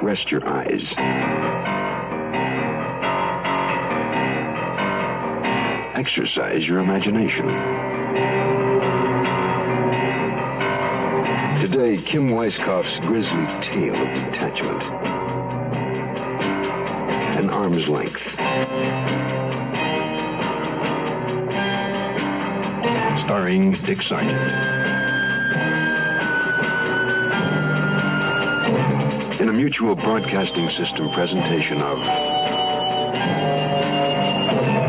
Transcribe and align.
Rest 0.00 0.30
your 0.30 0.46
eyes. 0.48 0.80
Exercise 5.96 6.64
your 6.64 6.78
imagination. 6.78 7.46
Today, 11.60 12.00
Kim 12.10 12.30
Weiskopf's 12.30 13.06
grisly 13.06 13.46
tale 13.68 13.96
of 13.96 14.30
detachment. 14.30 14.82
An 17.38 17.50
arm's 17.50 17.88
length. 17.88 18.22
Starring 23.24 23.72
Dick 23.84 23.98
Sargent. 24.08 24.68
In 29.40 29.48
a 29.48 29.52
mutual 29.52 29.94
broadcasting 29.94 30.68
system 30.70 31.12
presentation 31.14 31.80
of 31.80 31.98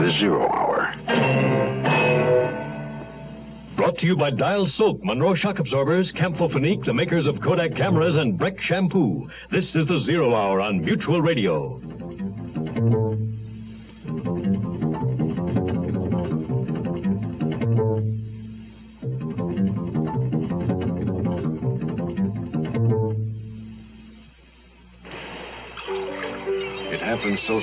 The 0.02 0.18
Zero 0.20 0.50
Hour. 0.50 0.96
Brought 3.78 4.00
to 4.00 4.08
you 4.08 4.18
by 4.18 4.32
Dial 4.32 4.68
Soap, 4.76 5.02
Monroe 5.04 5.36
Shock 5.36 5.60
Absorbers, 5.60 6.12
Campho-Phenique, 6.14 6.84
the 6.84 6.94
makers 6.96 7.28
of 7.28 7.40
Kodak 7.42 7.76
cameras, 7.76 8.16
and 8.16 8.40
Breck 8.40 8.60
Shampoo. 8.62 9.30
This 9.52 9.66
is 9.76 9.86
the 9.86 10.00
Zero 10.06 10.34
Hour 10.34 10.62
on 10.62 10.82
Mutual 10.82 11.22
Radio. 11.22 11.80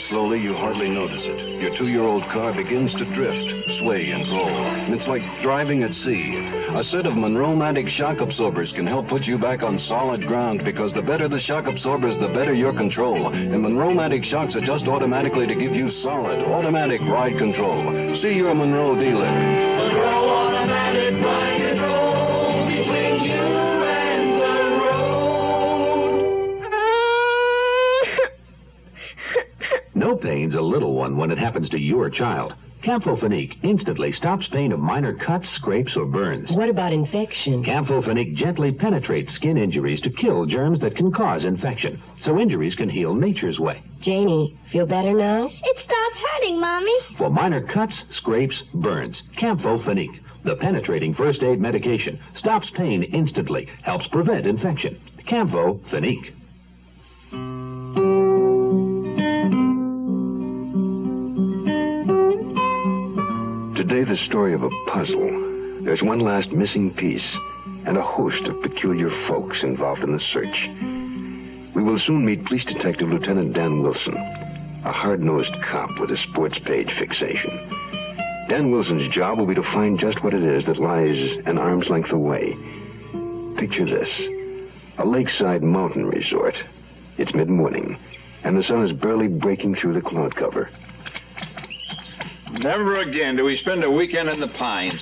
Slowly 0.09 0.41
you 0.41 0.55
hardly 0.55 0.89
notice 0.89 1.23
it. 1.23 1.61
Your 1.61 1.77
two 1.77 1.89
year 1.89 2.03
old 2.03 2.23
car 2.33 2.55
begins 2.55 2.93
to 2.93 3.05
drift, 3.15 3.71
sway, 3.81 4.11
and 4.11 4.23
roll. 4.31 4.97
It's 4.97 5.07
like 5.09 5.23
driving 5.43 5.83
at 5.83 5.93
sea. 6.05 6.35
A 6.75 6.85
set 6.91 7.07
of 7.07 7.17
Monroe-Matic 7.17 7.89
shock 7.97 8.21
absorbers 8.21 8.73
can 8.75 8.87
help 8.87 9.09
put 9.09 9.23
you 9.25 9.39
back 9.39 9.63
on 9.63 9.79
solid 9.89 10.27
ground 10.27 10.63
because 10.65 10.93
the 10.95 11.03
better 11.03 11.29
the 11.29 11.41
shock 11.41 11.67
absorbers, 11.67 12.19
the 12.21 12.29
better 12.29 12.55
your 12.55 12.73
control. 12.73 13.33
And 13.33 13.63
Monroe-Matic 13.63 14.25
shocks 14.31 14.55
adjust 14.55 14.87
automatically 14.87 15.47
to 15.47 15.55
give 15.55 15.75
you 15.75 15.91
solid, 16.03 16.41
automatic 16.45 17.01
ride 17.03 17.39
control. 17.39 18.19
See 18.23 18.35
your 18.35 18.55
Monroe 18.55 18.95
dealer. 18.99 19.76
When 31.27 31.37
it 31.37 31.43
happens 31.43 31.69
to 31.69 31.77
your 31.77 32.09
child. 32.09 32.55
Campho-Phenique 32.85 33.59
instantly 33.65 34.13
stops 34.13 34.47
pain 34.53 34.71
of 34.71 34.79
minor 34.79 35.13
cuts, 35.13 35.45
scrapes, 35.57 35.97
or 35.97 36.07
burns. 36.07 36.49
What 36.53 36.69
about 36.69 36.93
infection? 36.93 37.65
Campho-Phenique 37.65 38.37
gently 38.37 38.71
penetrates 38.71 39.35
skin 39.35 39.59
injuries 39.59 40.01
to 40.03 40.11
kill 40.11 40.47
germs 40.47 40.79
that 40.83 40.95
can 40.95 41.11
cause 41.11 41.43
infection, 41.43 42.01
so 42.25 42.39
injuries 42.39 42.77
can 42.77 42.89
heal 42.89 43.13
nature's 43.13 43.59
way. 43.59 43.83
Janie, 44.03 44.57
feel 44.71 44.87
better 44.87 45.15
now? 45.15 45.47
It 45.49 45.77
stopped 45.85 46.17
hurting, 46.31 46.61
Mommy. 46.61 46.95
For 47.19 47.29
minor 47.29 47.67
cuts, 47.67 47.95
scrapes, 48.19 48.63
burns, 48.75 49.21
Campho-Phenique, 49.37 50.21
the 50.45 50.55
penetrating 50.55 51.13
first 51.13 51.43
aid 51.43 51.61
medication, 51.61 52.21
stops 52.37 52.69
pain 52.77 53.03
instantly, 53.03 53.69
helps 53.83 54.07
prevent 54.13 54.47
infection. 54.47 55.01
Campho-Phenique. 55.29 56.36
Today, 63.77 64.05
the 64.05 64.17
story 64.27 64.55
of 64.55 64.63
a 64.63 64.71
puzzle. 64.87 65.83
There's 65.83 66.03
one 66.03 66.21
last 66.21 66.51
missing 66.51 66.95
piece, 66.95 67.37
and 67.85 67.99
a 67.99 68.03
host 68.03 68.43
of 68.45 68.63
peculiar 68.63 69.11
folks 69.29 69.59
involved 69.63 70.03
in 70.03 70.13
the 70.13 70.25
search. 70.33 70.67
We 71.75 71.83
will 71.83 71.99
soon 71.99 72.25
meet 72.25 72.47
Police 72.47 72.65
Detective 72.65 73.11
Lieutenant 73.11 73.53
Dan 73.53 73.83
Wilson, 73.83 74.17
a 74.17 74.93
hard 74.93 75.21
nosed 75.21 75.55
cop 75.63 75.91
with 76.01 76.11
a 76.11 76.17
sports 76.17 76.59
page 76.61 76.91
fixation. 76.99 77.51
Dan 78.49 78.71
Wilson's 78.71 79.13
job 79.15 79.39
will 79.39 79.47
be 79.47 79.55
to 79.55 79.73
find 79.75 80.01
just 80.01 80.25
what 80.25 80.33
it 80.33 80.43
is 80.43 80.65
that 80.65 80.81
lies 80.81 81.37
an 81.45 81.59
arm's 81.59 81.91
length 81.91 82.13
away. 82.13 82.57
Picture 83.59 83.85
this 83.85 84.09
a 84.97 85.05
lakeside 85.05 85.63
mountain 85.63 86.07
resort. 86.07 86.55
It's 87.19 87.35
mid 87.35 87.51
morning, 87.51 87.99
and 88.43 88.57
the 88.57 88.63
sun 88.63 88.87
is 88.87 88.93
barely 88.93 89.29
breaking 89.29 89.75
through 89.75 89.93
the 89.93 90.01
cloud 90.01 90.35
cover. 90.35 90.71
Never 92.59 92.97
again 93.01 93.37
do 93.37 93.45
we 93.45 93.59
spend 93.59 93.85
a 93.85 93.91
weekend 93.91 94.29
in 94.29 94.41
the 94.41 94.49
pines. 94.49 95.01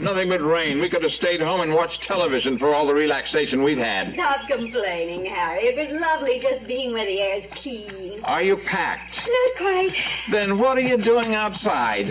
Nothing 0.00 0.28
but 0.28 0.40
rain. 0.40 0.80
We 0.80 0.88
could 0.88 1.02
have 1.02 1.10
stayed 1.12 1.40
home 1.40 1.60
and 1.60 1.74
watched 1.74 1.98
television 2.06 2.56
for 2.58 2.72
all 2.72 2.86
the 2.86 2.94
relaxation 2.94 3.64
we've 3.64 3.78
had. 3.78 4.12
Stop 4.14 4.46
complaining, 4.48 5.26
Harry. 5.26 5.62
It 5.64 5.76
was 5.76 6.00
lovely 6.00 6.40
just 6.40 6.68
being 6.68 6.92
where 6.92 7.04
the 7.04 7.18
air's 7.20 7.44
clean. 7.62 8.20
Are 8.22 8.42
you 8.42 8.58
packed? 8.70 9.16
Not 9.16 9.56
quite. 9.58 9.96
Then 10.30 10.58
what 10.58 10.76
are 10.78 10.82
you 10.82 11.02
doing 11.02 11.34
outside? 11.34 12.06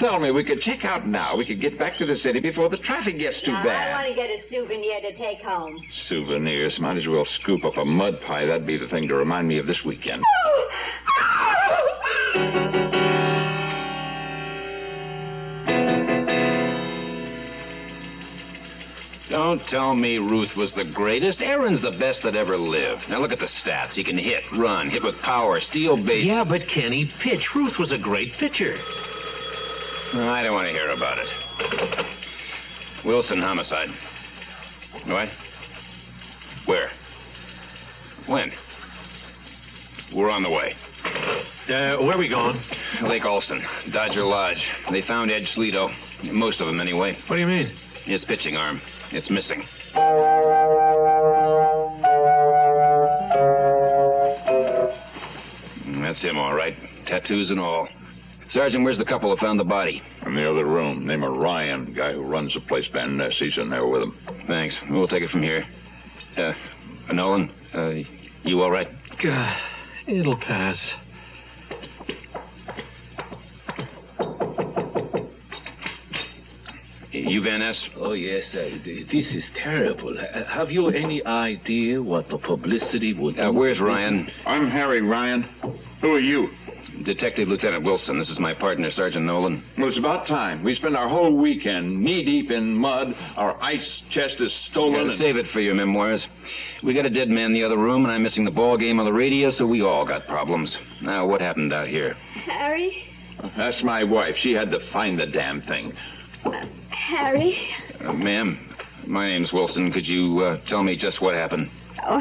Tell 0.00 0.18
me, 0.18 0.32
we 0.32 0.42
could 0.42 0.60
check 0.62 0.84
out 0.84 1.06
now. 1.06 1.36
We 1.36 1.46
could 1.46 1.60
get 1.60 1.78
back 1.78 1.96
to 1.98 2.06
the 2.06 2.16
city 2.16 2.40
before 2.40 2.68
the 2.68 2.78
traffic 2.78 3.18
gets 3.18 3.40
too 3.42 3.52
now, 3.52 3.60
I 3.60 3.64
bad. 3.64 3.92
want 3.92 4.08
to 4.08 4.14
get 4.14 4.28
a 4.30 4.42
souvenir 4.50 5.00
to 5.02 5.16
take 5.16 5.42
home. 5.42 5.80
Souvenirs. 6.08 6.76
Might 6.80 6.96
as 6.98 7.06
well 7.06 7.26
scoop 7.40 7.64
up 7.64 7.76
a 7.76 7.84
mud 7.84 8.18
pie. 8.26 8.46
That'd 8.46 8.66
be 8.66 8.78
the 8.78 8.88
thing 8.88 9.06
to 9.08 9.14
remind 9.14 9.46
me 9.46 9.58
of 9.58 9.66
this 9.68 9.78
weekend. 9.86 10.22
Oh, 10.46 10.68
Don't 19.32 19.62
tell 19.70 19.94
me 19.94 20.18
Ruth 20.18 20.50
was 20.58 20.70
the 20.76 20.84
greatest. 20.84 21.40
Aaron's 21.40 21.80
the 21.80 21.92
best 21.98 22.20
that 22.22 22.36
ever 22.36 22.58
lived. 22.58 23.00
Now 23.08 23.18
look 23.18 23.32
at 23.32 23.38
the 23.38 23.48
stats. 23.64 23.92
He 23.92 24.04
can 24.04 24.18
hit, 24.18 24.42
run, 24.58 24.90
hit 24.90 25.02
with 25.02 25.14
power, 25.22 25.58
steal 25.70 25.96
bases. 25.96 26.26
Yeah, 26.26 26.44
but 26.44 26.60
can 26.68 26.92
he 26.92 27.10
pitch? 27.22 27.40
Ruth 27.54 27.72
was 27.78 27.92
a 27.92 27.98
great 27.98 28.34
pitcher. 28.38 28.76
I 30.12 30.42
don't 30.42 30.52
want 30.52 30.66
to 30.66 30.72
hear 30.72 30.90
about 30.90 31.16
it. 31.18 32.06
Wilson 33.06 33.40
homicide. 33.40 33.88
What? 35.06 35.28
Where? 36.66 36.90
When? 38.26 38.52
We're 40.14 40.28
on 40.28 40.42
the 40.42 40.50
way. 40.50 40.74
Uh, 41.68 42.04
where 42.04 42.16
are 42.16 42.18
we 42.18 42.28
going? 42.28 42.62
Lake 43.04 43.24
Olson, 43.24 43.64
Dodger 43.94 44.24
Lodge. 44.24 44.62
They 44.90 45.00
found 45.08 45.30
Ed 45.30 45.44
Sleeto. 45.56 45.88
Most 46.24 46.60
of 46.60 46.66
them, 46.66 46.80
anyway. 46.82 47.16
What 47.28 47.36
do 47.36 47.40
you 47.40 47.48
mean? 47.48 47.74
His 48.04 48.22
pitching 48.26 48.56
arm. 48.56 48.82
It's 49.14 49.28
missing. 49.30 49.62
Mm, 55.84 56.02
That's 56.02 56.20
him, 56.22 56.38
all 56.38 56.54
right. 56.54 56.76
Tattoos 57.06 57.50
and 57.50 57.60
all. 57.60 57.88
Sergeant, 58.52 58.84
where's 58.84 58.98
the 58.98 59.04
couple 59.04 59.34
who 59.34 59.40
found 59.40 59.58
the 59.58 59.64
body? 59.64 60.02
In 60.26 60.34
the 60.34 60.48
other 60.50 60.66
room, 60.66 61.06
name 61.06 61.22
of 61.22 61.34
Ryan, 61.36 61.94
guy 61.94 62.12
who 62.12 62.22
runs 62.22 62.52
the 62.54 62.60
place. 62.60 62.84
Ben 62.92 63.20
uh, 63.20 63.30
sees 63.38 63.56
in 63.56 63.70
there 63.70 63.86
with 63.86 64.02
him. 64.02 64.18
Thanks. 64.46 64.74
We'll 64.90 65.08
take 65.08 65.22
it 65.22 65.30
from 65.30 65.42
here. 65.42 65.64
Uh, 66.36 66.52
Nolan, 67.12 67.50
uh, 67.74 67.90
you 68.44 68.62
all 68.62 68.70
right? 68.70 68.88
God, 69.22 69.56
it'll 70.06 70.36
pass. 70.36 70.76
Van 77.42 77.60
Ness? 77.60 77.76
Oh, 77.96 78.12
yes, 78.12 78.44
uh, 78.54 78.68
this 78.84 79.26
is 79.26 79.44
terrible. 79.62 80.16
Uh, 80.18 80.44
have 80.44 80.70
you 80.70 80.88
any 80.88 81.24
idea 81.26 82.02
what 82.02 82.28
the 82.28 82.38
publicity 82.38 83.12
would 83.14 83.38
Uh, 83.38 83.50
where's 83.52 83.80
Ryan? 83.80 84.30
I'm 84.46 84.70
Harry 84.70 85.02
Ryan. 85.02 85.42
Who 86.00 86.12
are 86.14 86.20
you? 86.20 86.48
Detective 87.04 87.48
Lieutenant 87.48 87.84
Wilson. 87.84 88.18
This 88.18 88.28
is 88.28 88.38
my 88.38 88.54
partner, 88.54 88.90
Sergeant 88.92 89.24
Nolan. 89.24 89.62
Well, 89.78 89.88
it's 89.88 89.98
about 89.98 90.26
time. 90.26 90.62
We 90.62 90.74
spent 90.74 90.94
our 90.96 91.08
whole 91.08 91.36
weekend 91.36 92.00
knee 92.02 92.24
deep 92.24 92.50
in 92.50 92.74
mud. 92.74 93.14
Our 93.36 93.60
ice 93.62 94.02
chest 94.10 94.34
is 94.40 94.52
stolen. 94.70 94.94
Gotta 94.94 95.10
and- 95.10 95.18
save 95.18 95.36
it 95.36 95.46
for 95.52 95.60
your 95.60 95.74
memoirs. 95.74 96.22
We 96.82 96.92
got 96.94 97.06
a 97.06 97.10
dead 97.10 97.28
man 97.28 97.46
in 97.46 97.52
the 97.54 97.64
other 97.64 97.78
room, 97.78 98.04
and 98.04 98.12
I'm 98.12 98.22
missing 98.22 98.44
the 98.44 98.50
ball 98.50 98.76
game 98.76 98.98
on 98.98 99.06
the 99.06 99.12
radio, 99.12 99.50
so 99.52 99.66
we 99.66 99.80
all 99.82 100.04
got 100.04 100.26
problems. 100.26 100.74
Now, 101.00 101.26
what 101.26 101.40
happened 101.40 101.72
out 101.72 101.88
here? 101.88 102.14
Harry? 102.46 103.04
That's 103.56 103.82
my 103.82 104.04
wife. 104.04 104.36
She 104.42 104.52
had 104.52 104.70
to 104.70 104.78
find 104.92 105.18
the 105.18 105.26
damn 105.26 105.62
thing. 105.62 105.92
Harry? 107.08 107.58
Uh, 108.00 108.12
ma'am, 108.12 108.74
my 109.06 109.26
name's 109.28 109.52
Wilson. 109.52 109.92
Could 109.92 110.06
you 110.06 110.40
uh, 110.40 110.60
tell 110.68 110.82
me 110.84 110.96
just 110.96 111.20
what 111.20 111.34
happened? 111.34 111.68
Oh, 112.06 112.20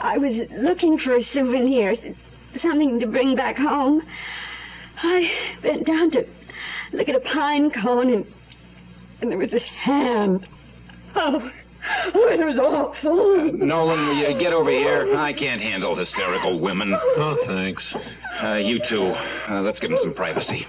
I 0.00 0.16
was 0.16 0.48
looking 0.56 0.98
for 0.98 1.16
a 1.16 1.24
souvenir, 1.32 1.96
something 2.62 3.00
to 3.00 3.06
bring 3.06 3.34
back 3.34 3.56
home. 3.56 4.02
I 5.02 5.30
bent 5.62 5.86
down 5.86 6.10
to 6.12 6.24
look 6.92 7.08
at 7.08 7.16
a 7.16 7.20
pine 7.20 7.70
cone, 7.70 8.12
and, 8.12 8.26
and 9.20 9.30
there 9.30 9.38
was 9.38 9.50
this 9.50 9.62
hand. 9.82 10.46
Oh, 11.16 11.50
oh 12.14 12.28
it 12.28 12.44
was 12.44 12.58
awful. 12.58 13.52
Nolan, 13.54 14.06
will 14.06 14.16
you 14.16 14.38
get 14.38 14.52
over 14.52 14.70
here? 14.70 15.16
I 15.16 15.32
can't 15.32 15.60
handle 15.60 15.96
hysterical 15.96 16.60
women. 16.60 16.94
Oh, 16.94 17.36
thanks. 17.46 17.82
Uh, 18.42 18.54
you 18.54 18.80
two, 18.88 19.02
uh, 19.02 19.62
let's 19.62 19.80
give 19.80 19.90
them 19.90 19.98
some 20.02 20.14
privacy. 20.14 20.64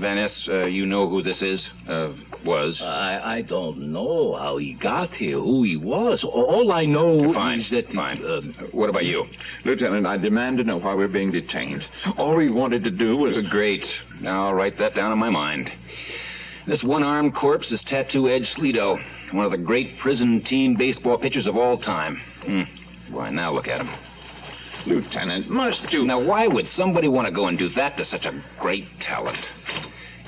Uh, 0.00 0.02
Van 0.02 0.16
Ness, 0.16 0.48
uh, 0.48 0.66
you 0.66 0.86
know 0.86 1.08
who 1.08 1.22
this 1.22 1.40
is? 1.42 1.60
Uh, 1.88 2.12
was? 2.44 2.80
I, 2.82 3.20
I 3.22 3.42
don't 3.42 3.92
know 3.92 4.34
how 4.34 4.56
he 4.56 4.72
got 4.72 5.10
here, 5.12 5.38
who 5.38 5.62
he 5.62 5.76
was. 5.76 6.24
All 6.24 6.72
I 6.72 6.86
know 6.86 7.32
Fine, 7.32 7.60
is 7.60 7.70
that... 7.70 7.86
fine. 7.94 8.24
um, 8.24 8.54
what 8.72 8.88
about 8.88 9.04
you? 9.04 9.24
Lieutenant, 9.64 10.06
I 10.06 10.16
demand 10.16 10.58
to 10.58 10.64
know 10.64 10.78
why 10.78 10.94
we're 10.94 11.08
being 11.08 11.30
detained. 11.30 11.82
All 12.16 12.34
we 12.34 12.50
wanted 12.50 12.82
to 12.84 12.90
do 12.90 13.16
was. 13.16 13.36
Great. 13.50 13.84
Now 14.20 14.48
I'll 14.48 14.54
write 14.54 14.78
that 14.78 14.94
down 14.94 15.12
in 15.12 15.18
my 15.18 15.30
mind. 15.30 15.70
This 16.66 16.82
one-armed 16.82 17.34
corpse 17.34 17.70
is 17.70 17.82
Tattoo 17.86 18.28
Ed 18.28 18.42
Sleeto, 18.56 18.98
one 19.32 19.44
of 19.44 19.50
the 19.50 19.58
great 19.58 19.98
prison 19.98 20.42
team 20.48 20.76
baseball 20.76 21.18
pitchers 21.18 21.46
of 21.46 21.56
all 21.56 21.78
time. 21.78 22.20
Hmm. 22.44 22.62
Why, 23.14 23.30
now 23.30 23.52
look 23.52 23.66
at 23.68 23.80
him. 23.80 23.90
Lieutenant, 24.86 25.50
must 25.50 25.80
you. 25.90 26.06
Now, 26.06 26.22
why 26.22 26.46
would 26.46 26.66
somebody 26.74 27.08
want 27.08 27.26
to 27.26 27.32
go 27.32 27.48
and 27.48 27.58
do 27.58 27.68
that 27.70 27.98
to 27.98 28.04
such 28.06 28.24
a 28.24 28.42
great 28.60 28.84
talent? 29.00 29.38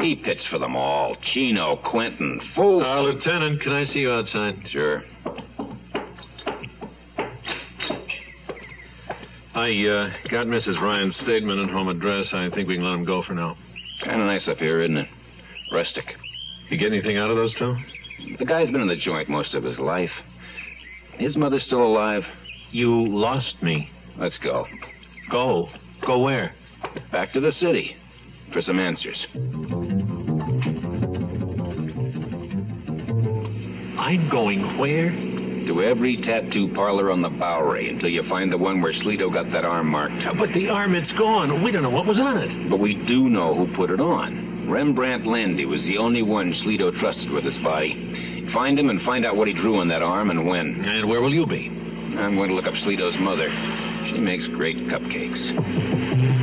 He 0.02 0.16
pitched 0.16 0.48
for 0.50 0.58
them 0.58 0.74
all. 0.74 1.16
Chino, 1.32 1.76
Quentin, 1.76 2.40
Fool. 2.56 2.82
Uh, 2.84 3.02
Lieutenant, 3.02 3.62
can 3.62 3.70
I 3.70 3.84
see 3.84 4.00
you 4.00 4.10
outside? 4.10 4.56
Sure. 4.68 5.00
I 9.54 9.68
uh, 9.86 10.10
got 10.28 10.48
Mrs. 10.48 10.80
Ryan's 10.82 11.14
statement 11.22 11.60
and 11.60 11.70
home 11.70 11.86
address. 11.86 12.26
I 12.32 12.50
think 12.50 12.66
we 12.66 12.74
can 12.74 12.84
let 12.84 12.94
him 12.94 13.04
go 13.04 13.22
for 13.22 13.34
now. 13.34 13.56
Kind 14.02 14.20
of 14.20 14.26
nice 14.26 14.48
up 14.48 14.56
here, 14.56 14.82
isn't 14.82 14.96
it? 14.96 15.08
Rustic. 15.72 16.04
You 16.68 16.78
get 16.78 16.92
anything 16.92 17.16
out 17.16 17.30
of 17.30 17.36
those 17.36 17.54
two? 17.56 17.76
The 18.40 18.44
guy's 18.44 18.70
been 18.70 18.80
in 18.80 18.88
the 18.88 18.96
joint 18.96 19.28
most 19.28 19.54
of 19.54 19.62
his 19.62 19.78
life. 19.78 20.10
His 21.16 21.36
mother's 21.36 21.62
still 21.66 21.84
alive. 21.84 22.24
You 22.72 23.06
lost 23.06 23.62
me. 23.62 23.88
Let's 24.18 24.38
go. 24.42 24.66
Go. 25.30 25.68
Go 26.04 26.18
where? 26.18 26.56
Back 27.12 27.32
to 27.34 27.40
the 27.40 27.52
city 27.52 27.96
for 28.52 28.62
some 28.62 28.78
answers. 28.78 29.26
I'm 33.98 34.28
going 34.30 34.78
where? 34.78 35.10
To 35.66 35.82
every 35.82 36.16
tattoo 36.16 36.72
parlor 36.74 37.10
on 37.10 37.22
the 37.22 37.28
Bowery 37.28 37.88
until 37.88 38.08
you 38.08 38.28
find 38.28 38.50
the 38.52 38.58
one 38.58 38.82
where 38.82 38.92
Sleeto 38.92 39.32
got 39.32 39.52
that 39.52 39.64
arm 39.64 39.86
marked. 39.86 40.24
But 40.36 40.52
the 40.52 40.68
arm, 40.68 40.94
it's 40.96 41.12
gone. 41.12 41.62
We 41.62 41.70
don't 41.70 41.84
know 41.84 41.90
what 41.90 42.06
was 42.06 42.18
on 42.18 42.36
it. 42.38 42.68
But 42.68 42.80
we 42.80 42.94
do 42.94 43.28
know 43.28 43.54
who 43.54 43.72
put 43.76 43.90
it 43.90 44.00
on. 44.00 44.68
Rembrandt 44.68 45.24
Landy 45.24 45.64
was 45.64 45.82
the 45.82 45.98
only 45.98 46.22
one 46.22 46.52
Sleeto 46.64 46.98
trusted 46.98 47.30
with 47.30 47.44
his 47.44 47.56
body. 47.58 48.50
Find 48.52 48.78
him 48.78 48.90
and 48.90 49.00
find 49.02 49.24
out 49.24 49.36
what 49.36 49.46
he 49.46 49.54
drew 49.54 49.78
on 49.78 49.88
that 49.88 50.02
arm 50.02 50.30
and 50.30 50.46
when. 50.46 50.84
And 50.84 51.08
where 51.08 51.20
will 51.20 51.32
you 51.32 51.46
be? 51.46 51.68
I'm 51.68 52.34
going 52.34 52.48
to 52.48 52.54
look 52.54 52.66
up 52.66 52.74
Sleeto's 52.74 53.18
mother. 53.20 53.48
She 54.10 54.18
makes 54.18 54.46
great 54.48 54.76
cupcakes. 54.88 56.41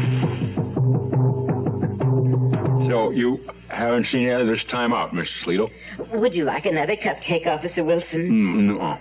So 2.90 3.12
you 3.12 3.40
haven't 3.70 4.08
seen 4.12 4.30
of 4.30 4.48
this 4.48 4.64
time 4.72 4.94
out, 4.94 5.12
Mr. 5.12 5.28
Sleeto? 5.46 5.70
Would 6.14 6.34
you 6.34 6.46
like 6.46 6.66
another 6.66 6.96
cupcake, 6.96 7.46
Officer 7.48 7.84
Wilson? 7.84 8.30
Mm, 8.30 8.78
no. 8.78 8.98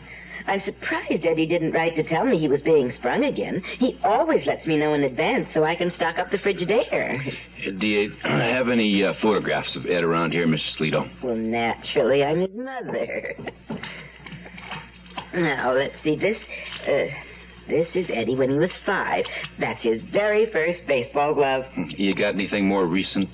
I'm 0.46 0.62
surprised 0.64 1.26
Eddie 1.26 1.46
didn't 1.46 1.72
write 1.72 1.94
to 1.96 2.02
tell 2.02 2.24
me 2.24 2.38
he 2.38 2.48
was 2.48 2.62
being 2.62 2.90
sprung 2.96 3.24
again. 3.24 3.62
He 3.78 3.98
always 4.02 4.46
lets 4.46 4.66
me 4.66 4.78
know 4.78 4.94
in 4.94 5.04
advance 5.04 5.48
so 5.52 5.62
I 5.62 5.74
can 5.76 5.92
stock 5.96 6.18
up 6.18 6.30
the 6.30 6.38
Frigidaire. 6.38 7.32
Do 7.78 7.86
you 7.86 8.12
have 8.22 8.70
any 8.70 9.04
uh, 9.04 9.12
photographs 9.20 9.76
of 9.76 9.84
Ed 9.84 10.02
around 10.02 10.32
here, 10.32 10.46
Mr. 10.46 10.60
Sleeto? 10.78 11.22
Well, 11.22 11.36
naturally, 11.36 12.24
I'm 12.24 12.40
his 12.40 12.54
mother. 12.54 13.36
Now, 15.34 15.74
let's 15.74 15.94
see. 16.02 16.16
This, 16.16 16.38
uh, 16.86 17.14
this 17.68 17.88
is 17.94 18.06
Eddie 18.10 18.34
when 18.34 18.50
he 18.50 18.58
was 18.58 18.70
five. 18.86 19.24
That's 19.60 19.82
his 19.82 20.00
very 20.10 20.50
first 20.50 20.80
baseball 20.88 21.34
glove. 21.34 21.64
You 21.88 22.14
got 22.14 22.34
anything 22.34 22.66
more 22.66 22.86
recent? 22.86 23.28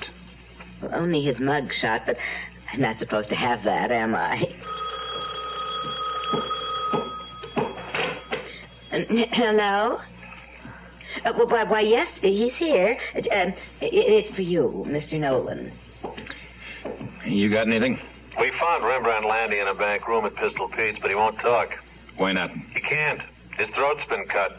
Well, 0.84 1.00
only 1.00 1.22
his 1.22 1.38
mug 1.38 1.70
shot, 1.80 2.02
but 2.06 2.16
I'm 2.72 2.80
not 2.80 2.98
supposed 2.98 3.28
to 3.30 3.34
have 3.34 3.64
that, 3.64 3.90
am 3.90 4.14
I? 4.14 4.42
Uh, 8.92 8.98
hello? 9.32 9.98
Uh, 11.24 11.32
why, 11.32 11.64
why, 11.64 11.80
yes, 11.80 12.08
he's 12.20 12.52
here. 12.54 12.98
Uh, 13.14 13.34
um, 13.34 13.54
it's 13.80 14.34
for 14.34 14.42
you, 14.42 14.84
Mr. 14.86 15.18
Nolan. 15.18 15.72
You 17.24 17.50
got 17.50 17.66
anything? 17.66 17.98
We 18.38 18.52
found 18.60 18.84
Rembrandt 18.84 19.26
Landy 19.26 19.60
in 19.60 19.68
a 19.68 19.74
back 19.74 20.06
room 20.06 20.26
at 20.26 20.34
Pistol 20.36 20.68
Pete's, 20.68 20.98
but 21.00 21.08
he 21.08 21.16
won't 21.16 21.38
talk. 21.38 21.70
Why 22.16 22.32
not? 22.32 22.50
He 22.50 22.80
can't. 22.80 23.20
His 23.56 23.68
throat's 23.74 24.02
been 24.10 24.26
cut. 24.26 24.58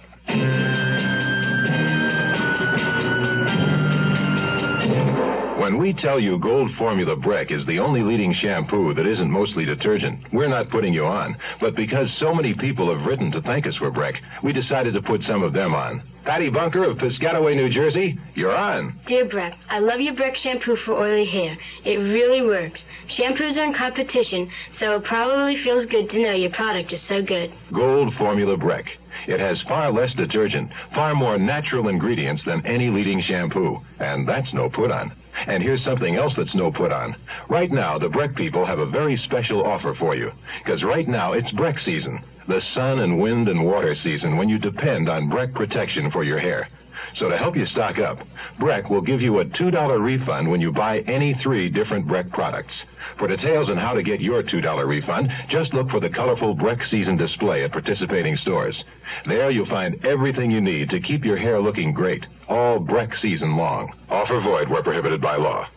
When 5.66 5.80
we 5.80 5.94
tell 5.94 6.20
you 6.20 6.38
Gold 6.38 6.70
Formula 6.78 7.16
Breck 7.16 7.50
is 7.50 7.66
the 7.66 7.80
only 7.80 8.04
leading 8.04 8.36
shampoo 8.36 8.94
that 8.94 9.08
isn't 9.08 9.32
mostly 9.32 9.66
detergent, 9.66 10.32
we're 10.32 10.48
not 10.48 10.70
putting 10.70 10.94
you 10.94 11.06
on. 11.06 11.36
But 11.60 11.76
because 11.76 12.08
so 12.20 12.36
many 12.36 12.54
people 12.54 12.96
have 12.96 13.08
written 13.08 13.32
to 13.32 13.42
thank 13.42 13.66
us 13.66 13.76
for 13.78 13.90
Breck, 13.90 14.14
we 14.44 14.54
decided 14.54 14.94
to 14.94 15.02
put 15.02 15.24
some 15.24 15.42
of 15.42 15.54
them 15.54 15.74
on. 15.74 16.04
Patty 16.24 16.52
Bunker 16.52 16.84
of 16.84 16.98
Piscataway, 16.98 17.56
New 17.56 17.72
Jersey, 17.72 18.16
you're 18.36 18.56
on. 18.56 19.00
Dear 19.08 19.26
Breck, 19.26 19.56
I 19.68 19.80
love 19.80 20.02
your 20.02 20.14
Breck 20.14 20.36
shampoo 20.36 20.78
for 20.86 20.94
oily 20.94 21.26
hair. 21.26 21.58
It 21.84 21.98
really 21.98 22.44
works. 22.44 22.80
Shampoos 23.18 23.58
are 23.58 23.64
in 23.64 23.74
competition, 23.74 24.52
so 24.80 24.98
it 24.98 25.04
probably 25.06 25.64
feels 25.64 25.88
good 25.88 26.12
to 26.12 26.22
know 26.22 26.34
your 26.34 26.52
product 26.52 26.94
is 26.94 27.02
so 27.10 27.24
good. 27.24 27.52
Gold 27.74 28.14
Formula 28.20 28.56
Breck. 28.56 28.86
It 29.28 29.40
has 29.40 29.60
far 29.64 29.92
less 29.92 30.14
detergent, 30.14 30.70
far 30.94 31.16
more 31.16 31.40
natural 31.40 31.88
ingredients 31.88 32.44
than 32.46 32.64
any 32.68 32.92
leading 32.92 33.20
shampoo. 33.20 33.82
And 33.98 34.28
that's 34.28 34.54
no 34.54 34.70
put 34.70 34.92
on. 34.92 35.12
And 35.48 35.62
here's 35.62 35.84
something 35.84 36.16
else 36.16 36.34
that's 36.38 36.56
no 36.56 36.72
put 36.72 36.92
on. 36.92 37.16
Right 37.50 37.72
now, 37.72 37.98
the 37.98 38.10
Breck 38.10 38.36
people 38.36 38.66
have 38.66 38.80
a 38.80 38.90
very 38.90 39.18
special 39.18 39.66
offer 39.66 39.96
for 40.00 40.16
you. 40.16 40.32
Because 40.64 40.84
right 40.84 41.08
now, 41.08 41.34
it's 41.34 41.52
Breck 41.52 41.78
season. 41.80 42.20
The 42.48 42.62
sun 42.74 43.00
and 43.00 43.20
wind 43.20 43.48
and 43.48 43.66
water 43.66 43.96
season 44.04 44.38
when 44.38 44.50
you 44.50 44.60
depend 44.60 45.10
on 45.10 45.30
Breck 45.30 45.54
protection 45.54 46.12
for 46.12 46.24
your 46.24 46.40
hair. 46.40 46.68
So 47.18 47.30
to 47.30 47.38
help 47.38 47.56
you 47.56 47.66
stock 47.68 47.98
up, 47.98 48.20
Breck 48.60 48.90
will 48.90 49.02
give 49.02 49.22
you 49.22 49.40
a 49.40 49.46
$2 49.46 50.04
refund 50.04 50.50
when 50.50 50.60
you 50.60 50.72
buy 50.72 51.00
any 51.02 51.34
three 51.42 51.70
different 51.70 52.08
Breck 52.08 52.30
products. 52.32 52.74
For 53.18 53.28
details 53.28 53.70
on 53.70 53.78
how 53.78 53.94
to 53.94 54.04
get 54.04 54.20
your 54.20 54.44
$2 54.44 54.88
refund, 54.88 55.30
just 55.50 55.74
look 55.74 55.90
for 55.90 56.00
the 56.00 56.10
colorful 56.10 56.54
Breck 56.56 56.80
season 56.90 57.16
display 57.16 57.64
at 57.64 57.72
participating 57.72 58.36
stores. 58.38 58.84
There 59.26 59.50
you'll 59.50 59.66
find 59.68 60.04
everything 60.06 60.52
you 60.52 60.62
need 60.62 60.90
to 60.90 61.00
keep 61.00 61.24
your 61.24 61.38
hair 61.38 61.62
looking 61.62 61.94
great, 61.94 62.26
all 62.50 62.80
Breck 62.80 63.12
season 63.22 63.56
long. 63.56 63.94
Offer 64.10 64.42
void 64.42 64.70
where 64.70 64.84
prohibited 64.84 65.22
by 65.22 65.38
law. 65.38 65.68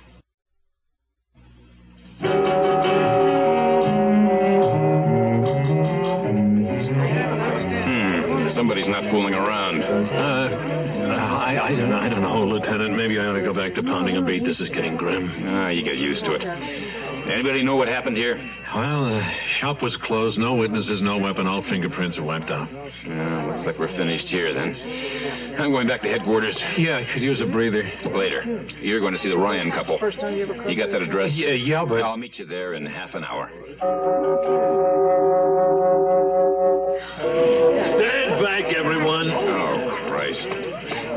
Lieutenant. 12.90 12.96
Maybe 12.96 13.18
I 13.20 13.26
ought 13.26 13.34
to 13.34 13.42
go 13.42 13.54
back 13.54 13.74
to 13.74 13.82
pounding 13.82 14.16
a 14.16 14.22
beat. 14.22 14.44
This 14.44 14.60
is 14.60 14.68
getting 14.70 14.96
grim. 14.96 15.30
Ah, 15.46 15.68
you 15.68 15.82
get 15.84 15.96
used 15.96 16.24
to 16.24 16.34
it. 16.34 16.42
Anybody 17.28 17.62
know 17.62 17.76
what 17.76 17.88
happened 17.88 18.16
here? 18.16 18.36
Well, 18.74 19.04
the 19.04 19.22
shop 19.60 19.82
was 19.82 19.96
closed. 20.04 20.38
No 20.38 20.54
witnesses, 20.54 21.00
no 21.02 21.18
weapon. 21.18 21.46
All 21.46 21.62
fingerprints 21.68 22.16
are 22.16 22.22
wiped 22.22 22.50
out. 22.50 22.68
Yeah, 23.06 23.46
looks 23.46 23.66
like 23.66 23.78
we're 23.78 23.94
finished 23.96 24.26
here 24.28 24.54
then. 24.54 25.56
I'm 25.58 25.70
going 25.70 25.86
back 25.86 26.02
to 26.02 26.08
headquarters. 26.08 26.56
Yeah, 26.78 26.96
I 26.98 27.12
could 27.12 27.22
use 27.22 27.40
a 27.40 27.46
breather. 27.46 27.82
Later. 28.14 28.64
You're 28.80 29.00
going 29.00 29.14
to 29.14 29.20
see 29.20 29.28
the 29.28 29.36
Ryan 29.36 29.70
couple. 29.70 29.98
First 29.98 30.20
time 30.20 30.36
You 30.36 30.76
got 30.76 30.90
that 30.90 31.02
address? 31.02 31.32
Yeah, 31.34 31.52
yeah, 31.52 31.84
but 31.84 32.00
I'll 32.02 32.16
meet 32.16 32.38
you 32.38 32.46
there 32.46 32.74
in 32.74 32.86
half 32.86 33.14
an 33.14 33.24
hour. 33.24 33.50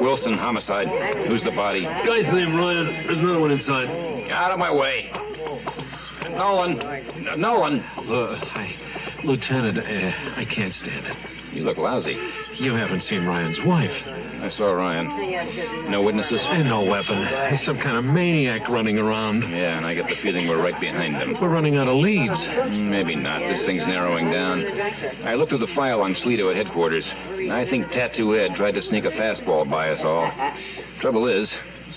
Wilson, 0.02 0.34
homicide. 0.36 0.88
Who's 1.28 1.44
the 1.44 1.52
body? 1.52 1.84
Guy's 1.84 2.26
name 2.34 2.56
Ryan. 2.56 2.88
There's 3.06 3.20
another 3.20 3.40
one 3.40 3.52
inside. 3.52 3.88
Get 4.24 4.32
out 4.32 4.52
of 4.52 4.58
my 4.58 4.74
way. 4.74 5.12
Nolan. 6.32 7.40
Nolan. 7.40 7.80
Uh, 7.80 8.40
I, 8.42 8.76
Lieutenant, 9.24 9.78
uh, 9.78 9.82
I 10.40 10.46
can't 10.46 10.74
stand 10.76 11.06
it. 11.06 11.16
You 11.54 11.64
look 11.64 11.78
lousy. 11.78 12.18
You 12.60 12.74
haven't 12.74 13.04
seen 13.04 13.26
Ryan's 13.26 13.58
wife. 13.66 13.92
I 14.42 14.50
saw 14.58 14.72
Ryan. 14.72 15.92
No 15.92 16.02
witnesses? 16.02 16.40
And 16.42 16.68
no 16.70 16.84
weapon. 16.84 17.28
He's 17.52 17.66
some 17.66 17.78
kind 17.78 17.98
of 17.98 18.06
maniac 18.06 18.68
running 18.70 18.98
around. 18.98 19.42
Yeah, 19.42 19.78
and 19.78 19.86
I 19.86 19.94
get 19.94 20.08
the 20.08 20.16
feeling 20.24 20.48
we're 20.48 20.62
right 20.62 20.80
behind 20.80 21.16
him. 21.16 21.36
We're 21.42 21.50
running 21.50 21.76
out 21.78 21.88
of 21.88 21.98
leads. 21.98 22.32
Mm, 22.34 22.90
Maybe 22.90 23.16
not. 23.16 23.40
This 23.42 23.66
thing's 23.66 23.86
narrowing 23.86 24.32
down. 24.32 24.66
I 25.28 25.36
looked 25.36 25.50
through 25.52 25.60
the 25.66 25.74
file 25.76 26.02
on 26.02 26.16
Sleeto 26.16 26.50
at 26.50 26.56
headquarters. 26.66 27.06
I 27.52 27.68
think 27.70 27.90
Tattoo 27.92 28.36
Ed 28.36 28.56
tried 28.56 28.72
to 28.74 28.82
sneak 28.84 29.04
a 29.06 29.12
fastball 29.12 29.70
by 29.70 29.90
us 29.92 30.00
all. 30.04 30.32
Trouble 31.02 31.28
is, 31.28 31.50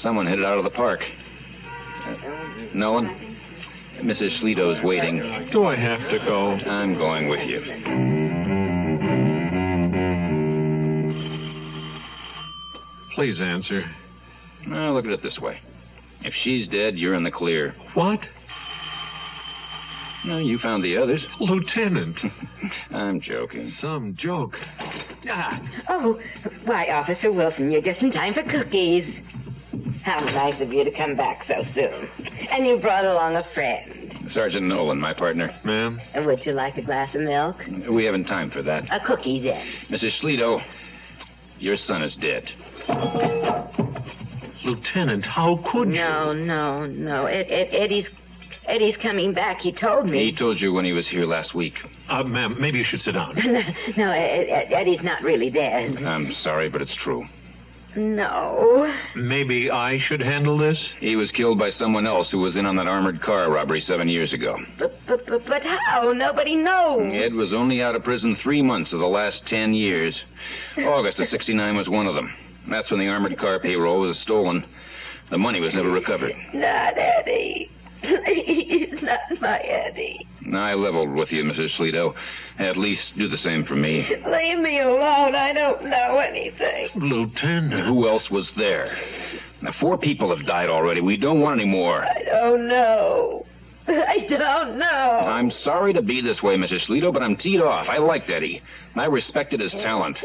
someone 0.02 0.26
hit 0.26 0.40
it 0.40 0.44
out 0.44 0.58
of 0.58 0.64
the 0.64 0.70
park. 0.70 1.00
Uh, 2.06 2.14
Nolan? 2.74 3.33
Mrs. 4.02 4.40
Sleeto's 4.40 4.82
waiting. 4.84 5.48
Do 5.52 5.64
I 5.66 5.76
have 5.76 6.00
to 6.10 6.18
go? 6.26 6.52
I'm 6.52 6.94
going 6.96 7.28
with 7.28 7.48
you. 7.48 7.60
Please 13.14 13.40
answer. 13.40 13.84
Well, 14.68 14.94
look 14.94 15.04
at 15.04 15.12
it 15.12 15.22
this 15.22 15.38
way. 15.38 15.60
If 16.22 16.34
she's 16.42 16.66
dead, 16.68 16.96
you're 16.96 17.14
in 17.14 17.22
the 17.22 17.30
clear. 17.30 17.74
What? 17.94 18.18
No, 20.26 20.38
you 20.38 20.58
found 20.58 20.82
the 20.82 20.96
others. 20.96 21.24
Lieutenant. 21.38 22.18
I'm 22.90 23.20
joking. 23.20 23.72
Some 23.80 24.16
joke. 24.18 24.54
Ah, 25.30 25.60
Oh, 25.88 26.18
why, 26.64 26.86
Officer 26.88 27.30
Wilson, 27.30 27.70
you're 27.70 27.82
just 27.82 28.00
in 28.00 28.10
time 28.10 28.34
for 28.34 28.42
cookies. 28.42 29.04
How 30.04 30.20
nice 30.20 30.60
of 30.60 30.70
you 30.70 30.84
to 30.84 30.90
come 30.90 31.16
back 31.16 31.44
so 31.48 31.62
soon. 31.74 32.08
And 32.50 32.66
you 32.66 32.76
brought 32.78 33.06
along 33.06 33.36
a 33.36 33.44
friend. 33.54 34.28
Sergeant 34.32 34.66
Nolan, 34.66 35.00
my 35.00 35.14
partner. 35.14 35.50
ma'am. 35.64 35.98
And 36.12 36.26
Would 36.26 36.44
you 36.44 36.52
like 36.52 36.76
a 36.76 36.82
glass 36.82 37.14
of 37.14 37.22
milk? 37.22 37.56
We 37.90 38.04
haven't 38.04 38.24
time 38.24 38.50
for 38.50 38.62
that. 38.62 38.84
A 38.92 39.00
cookie, 39.06 39.40
then. 39.40 39.66
Mrs. 39.90 40.20
Sleeto, 40.20 40.60
your 41.58 41.76
son 41.86 42.02
is 42.02 42.14
dead. 42.16 42.44
Lieutenant, 44.64 45.24
how 45.24 45.62
could 45.72 45.88
you? 45.88 45.94
No, 45.94 46.32
no, 46.32 46.86
no. 46.86 47.26
Ed, 47.26 47.46
Ed, 47.48 47.68
Eddie's, 47.72 48.06
Eddie's 48.66 48.96
coming 49.02 49.32
back. 49.32 49.60
He 49.60 49.72
told 49.72 50.06
me. 50.06 50.18
He 50.30 50.36
told 50.36 50.60
you 50.60 50.72
when 50.72 50.84
he 50.84 50.92
was 50.92 51.06
here 51.08 51.24
last 51.26 51.54
week. 51.54 51.74
Uh, 52.10 52.22
ma'am, 52.24 52.56
maybe 52.60 52.78
you 52.78 52.84
should 52.84 53.00
sit 53.00 53.12
down. 53.12 53.34
no, 53.36 53.60
no 53.96 54.10
Ed, 54.10 54.48
Ed, 54.50 54.72
Eddie's 54.72 55.02
not 55.02 55.22
really 55.22 55.50
dead. 55.50 55.96
I'm 55.98 56.32
sorry, 56.42 56.68
but 56.68 56.82
it's 56.82 56.94
true. 57.02 57.24
No. 57.96 58.92
Maybe 59.14 59.70
I 59.70 59.98
should 59.98 60.20
handle 60.20 60.58
this? 60.58 60.78
He 60.98 61.16
was 61.16 61.30
killed 61.30 61.58
by 61.58 61.70
someone 61.70 62.06
else 62.06 62.30
who 62.30 62.38
was 62.38 62.56
in 62.56 62.66
on 62.66 62.76
that 62.76 62.86
armored 62.86 63.20
car 63.22 63.50
robbery 63.50 63.80
seven 63.80 64.08
years 64.08 64.32
ago. 64.32 64.58
But, 64.78 64.98
but, 65.06 65.26
but, 65.26 65.46
but 65.46 65.62
how? 65.62 66.12
Nobody 66.12 66.56
knows. 66.56 67.12
Ed 67.14 67.34
was 67.34 67.52
only 67.52 67.82
out 67.82 67.94
of 67.94 68.04
prison 68.04 68.36
three 68.42 68.62
months 68.62 68.92
of 68.92 69.00
the 69.00 69.06
last 69.06 69.42
ten 69.46 69.74
years. 69.74 70.14
August 70.78 71.18
of 71.20 71.28
69 71.28 71.76
was 71.76 71.88
one 71.88 72.06
of 72.06 72.14
them. 72.14 72.32
That's 72.68 72.90
when 72.90 73.00
the 73.00 73.08
armored 73.08 73.38
car 73.38 73.60
payroll 73.60 74.00
was 74.00 74.18
stolen. 74.20 74.64
The 75.30 75.38
money 75.38 75.60
was 75.60 75.74
never 75.74 75.90
recovered. 75.90 76.32
Not 76.52 76.94
Eddie. 76.96 77.70
Please, 78.04 78.94
not 79.02 79.20
my 79.40 79.58
Eddie. 79.58 80.26
I 80.52 80.74
leveled 80.74 81.14
with 81.14 81.32
you, 81.32 81.42
Mrs. 81.44 81.76
Sleeto. 81.78 82.14
At 82.58 82.76
least 82.76 83.02
do 83.16 83.28
the 83.28 83.38
same 83.38 83.64
for 83.64 83.74
me. 83.74 84.06
Leave 84.28 84.58
me 84.58 84.80
alone. 84.80 85.34
I 85.34 85.52
don't 85.52 85.84
know 85.86 86.18
anything. 86.18 86.88
Lieutenant. 86.94 87.86
Who 87.86 88.08
else 88.08 88.30
was 88.30 88.48
there? 88.56 88.96
Now, 89.62 89.72
four 89.80 89.96
people 89.98 90.34
have 90.36 90.46
died 90.46 90.68
already. 90.68 91.00
We 91.00 91.16
don't 91.16 91.40
want 91.40 91.60
any 91.60 91.68
more. 91.68 92.04
I 92.04 92.22
don't 92.24 92.68
know. 92.68 93.46
I 93.86 94.26
don't 94.28 94.78
know. 94.78 94.86
I'm 94.86 95.50
sorry 95.62 95.92
to 95.92 96.02
be 96.02 96.22
this 96.22 96.42
way, 96.42 96.56
Mrs. 96.56 96.86
Sleeto, 96.88 97.12
but 97.12 97.22
I'm 97.22 97.36
teed 97.36 97.60
off. 97.60 97.86
I 97.88 97.98
liked 97.98 98.30
Eddie. 98.30 98.62
I 98.96 99.06
respected 99.06 99.60
his 99.60 99.72
talent. 99.72 100.18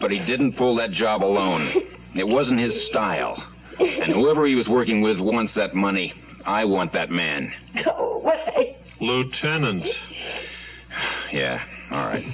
But 0.00 0.10
he 0.10 0.18
didn't 0.26 0.54
pull 0.56 0.76
that 0.76 0.90
job 0.90 1.24
alone. 1.24 1.72
It 2.14 2.26
wasn't 2.26 2.60
his 2.60 2.88
style. 2.90 3.42
And 3.78 4.12
whoever 4.12 4.46
he 4.46 4.54
was 4.54 4.68
working 4.68 5.00
with 5.00 5.18
wants 5.18 5.54
that 5.54 5.74
money. 5.74 6.12
I 6.46 6.64
want 6.64 6.92
that 6.92 7.10
man. 7.10 7.52
Go 7.84 8.20
away. 8.22 8.76
Lieutenant. 9.00 9.84
Yeah, 11.32 11.62
all 11.90 12.06
right. 12.06 12.24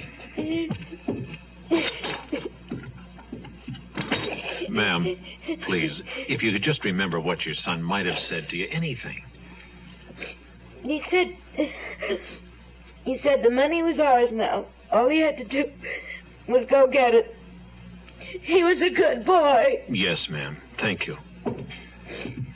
Ma'am, 4.69 5.15
please, 5.65 6.01
if 6.27 6.43
you 6.43 6.51
could 6.51 6.63
just 6.63 6.83
remember 6.83 7.19
what 7.19 7.45
your 7.45 7.55
son 7.55 7.81
might 7.81 8.05
have 8.05 8.19
said 8.29 8.47
to 8.49 8.55
you, 8.57 8.67
anything. 8.71 9.21
He 10.83 11.01
said. 11.09 11.35
He 13.03 13.17
said 13.23 13.43
the 13.43 13.49
money 13.49 13.81
was 13.81 13.97
ours 13.99 14.29
now. 14.31 14.65
All 14.91 15.09
he 15.09 15.19
had 15.19 15.37
to 15.37 15.45
do 15.45 15.65
was 16.47 16.65
go 16.69 16.87
get 16.91 17.13
it. 17.13 17.35
He 18.19 18.63
was 18.63 18.77
a 18.81 18.89
good 18.93 19.25
boy. 19.25 19.83
Yes, 19.89 20.27
ma'am. 20.29 20.57
Thank 20.79 21.07
you. 21.07 21.17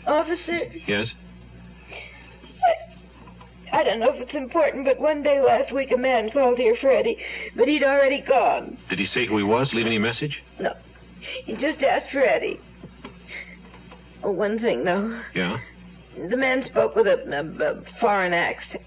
Officer, 0.05 0.59
Yes? 0.85 1.07
I 3.73 3.83
don't 3.83 3.99
know 3.99 4.13
if 4.13 4.21
it's 4.21 4.35
important, 4.35 4.85
but 4.85 4.99
one 4.99 5.23
day 5.23 5.41
last 5.41 5.73
week 5.73 5.91
a 5.91 5.97
man 5.97 6.29
called 6.29 6.59
here 6.59 6.75
for 6.79 6.91
Eddie, 6.91 7.17
but 7.55 7.67
he'd 7.67 7.83
already 7.83 8.21
gone. 8.21 8.77
Did 8.87 8.99
he 8.99 9.07
say 9.07 9.25
who 9.25 9.35
he 9.37 9.43
was? 9.43 9.71
Leave 9.73 9.87
any 9.87 9.97
message? 9.97 10.43
No. 10.59 10.73
He 11.45 11.53
just 11.53 11.81
asked 11.81 12.11
for 12.11 12.21
Eddie. 12.21 12.59
Oh, 14.23 14.31
one 14.31 14.59
thing, 14.59 14.85
though. 14.85 15.19
Yeah? 15.33 15.57
The 16.29 16.37
man 16.37 16.63
spoke 16.67 16.95
with 16.95 17.07
a, 17.07 17.23
a, 17.25 17.71
a 17.71 17.81
foreign 17.99 18.33
accent. 18.33 18.83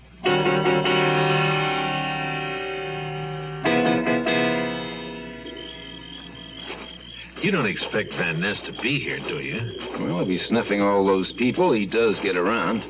You 7.42 7.50
don't 7.50 7.66
expect 7.66 8.10
Van 8.10 8.40
Ness 8.40 8.58
to 8.66 8.82
be 8.82 9.00
here, 9.00 9.18
do 9.18 9.40
you? 9.40 9.60
Well, 10.00 10.20
if 10.20 10.28
he's 10.28 10.46
sniffing 10.48 10.80
all 10.80 11.04
those 11.04 11.32
people, 11.36 11.72
he 11.72 11.86
does 11.86 12.16
get 12.22 12.36
around. 12.36 12.82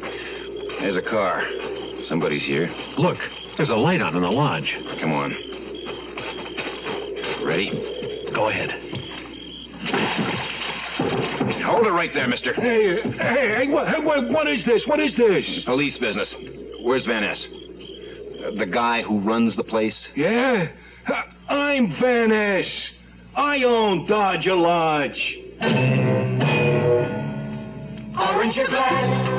There's 0.80 0.96
a 0.96 1.02
car. 1.02 1.42
Somebody's 2.08 2.42
here. 2.42 2.72
Look, 2.98 3.18
there's 3.56 3.70
a 3.70 3.74
light 3.74 4.00
on 4.00 4.14
in 4.16 4.22
the 4.22 4.30
lodge. 4.30 4.72
Come 5.00 5.12
on. 5.12 5.34
Ready? 7.44 7.70
Go 8.34 8.48
ahead. 8.48 8.70
Hold 11.64 11.86
it 11.86 11.90
right 11.90 12.10
there, 12.14 12.28
mister. 12.28 12.54
Hey, 12.54 13.02
hey, 13.02 13.54
hey, 13.58 13.68
what, 13.68 13.88
hey, 13.88 14.00
what, 14.00 14.28
what 14.30 14.48
is 14.48 14.64
this? 14.64 14.82
What 14.86 15.00
is 15.00 15.14
this? 15.16 15.44
Police 15.64 15.98
business. 15.98 16.32
Where's 16.82 17.04
Van 17.06 17.22
Ness? 17.22 17.44
The 18.58 18.66
guy 18.66 19.02
who 19.02 19.18
runs 19.20 19.56
the 19.56 19.64
place? 19.64 19.96
Yeah? 20.14 20.68
I'm 21.48 21.94
Van 22.00 22.28
Ness. 22.28 22.66
I 23.34 23.64
own 23.64 24.06
Dodger 24.06 24.54
Lodge. 24.54 25.38
Aren't 28.16 28.54
you 28.54 28.66
glad? 28.68 29.35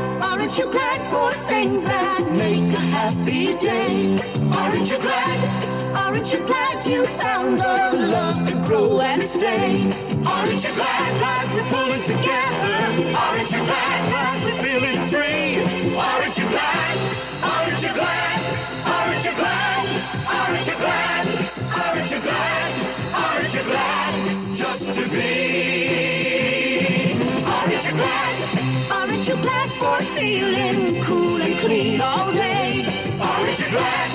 Aren't 0.48 0.60
you 0.60 0.72
glad 0.72 1.12
for 1.12 1.50
things 1.50 1.84
that 1.84 2.32
make 2.32 2.74
a 2.74 2.80
happy 2.80 3.48
day? 3.60 4.18
Aren't 4.50 4.88
you 4.88 4.98
glad? 4.98 5.44
Aren't 5.94 6.28
you 6.28 6.40
glad 6.48 6.88
you 6.88 7.06
found 7.20 7.60
the 7.60 8.08
love 8.08 8.48
to 8.48 8.54
grow 8.66 9.02
and 9.02 9.24
stay? 9.36 10.24
Aren't 10.26 10.64
you 10.64 10.74
glad 10.74 10.87
feeling 30.18 31.06
cool 31.06 31.42
and 31.42 31.60
clean 31.62 32.02
all 32.02 32.32
day? 32.34 32.82
Aren't 33.22 33.60
you 33.60 33.70
glad? 33.70 34.10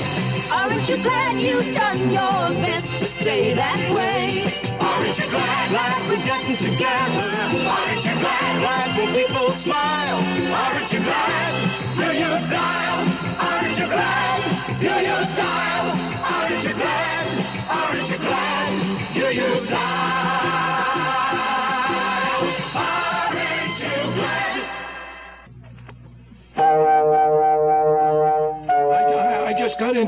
Aren't 0.50 0.88
you 0.88 0.96
glad 1.02 1.40
you've 1.40 1.74
done 1.74 2.10
your 2.10 2.42
best 2.58 2.90
to 3.00 3.06
stay 3.22 3.54
that 3.54 3.94
way? 3.94 4.42
Aren't 4.80 5.16
you 5.16 5.30
glad 5.30 5.70
that 5.72 6.02
we're 6.08 6.24
getting 6.26 6.58
together? 6.58 7.30
Aren't 7.70 8.04
you 8.04 8.14
glad 8.18 8.54
that 8.66 8.88
the 8.98 9.06
people 9.14 9.54
smile? 9.62 10.18
Aren't 10.50 10.92
you 10.92 11.00
glad? 11.06 11.52
Do 11.94 12.08
you 12.18 12.32
style? 12.50 13.00
Aren't 13.38 13.78
you 13.78 13.86
glad? 13.86 14.40
Do 14.82 14.92
you 15.06 15.18
style? 15.38 15.88
Aren't 16.34 16.64
you 16.66 16.74
glad? 16.74 17.26
Aren't 17.70 18.08
you 18.10 18.18
glad? 18.18 19.14
Do 19.14 19.26
you 19.30 19.66
style? 19.66 20.01